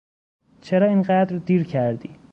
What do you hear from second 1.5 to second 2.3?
کردی؟